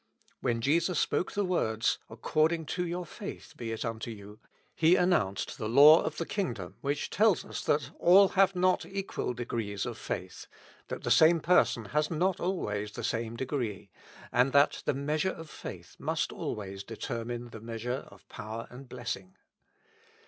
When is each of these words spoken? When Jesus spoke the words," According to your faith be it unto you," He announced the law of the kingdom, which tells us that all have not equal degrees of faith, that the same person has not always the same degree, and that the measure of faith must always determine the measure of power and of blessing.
When 0.39 0.61
Jesus 0.61 0.97
spoke 0.97 1.33
the 1.33 1.45
words," 1.45 1.99
According 2.09 2.65
to 2.73 2.87
your 2.87 3.05
faith 3.05 3.53
be 3.55 3.71
it 3.71 3.85
unto 3.85 4.09
you," 4.09 4.39
He 4.73 4.95
announced 4.95 5.59
the 5.59 5.69
law 5.69 6.01
of 6.01 6.17
the 6.17 6.25
kingdom, 6.25 6.73
which 6.81 7.11
tells 7.11 7.45
us 7.45 7.63
that 7.65 7.91
all 7.99 8.29
have 8.29 8.55
not 8.55 8.83
equal 8.83 9.35
degrees 9.35 9.85
of 9.85 9.99
faith, 9.99 10.47
that 10.87 11.03
the 11.03 11.11
same 11.11 11.39
person 11.39 11.85
has 11.85 12.09
not 12.09 12.39
always 12.39 12.93
the 12.93 13.03
same 13.03 13.35
degree, 13.37 13.91
and 14.31 14.53
that 14.53 14.81
the 14.85 14.95
measure 14.95 15.29
of 15.33 15.51
faith 15.51 15.95
must 15.99 16.31
always 16.31 16.81
determine 16.83 17.49
the 17.49 17.61
measure 17.61 18.07
of 18.09 18.27
power 18.27 18.65
and 18.71 18.85
of 18.85 18.89
blessing. 18.89 19.35